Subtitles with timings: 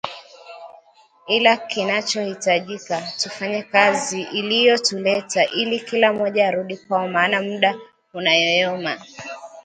[1.27, 7.75] ila kinachohitajika tufanye kazi iliyotuleta ili kila mmoja arudi kwao maana muda
[8.13, 8.97] unayoyoma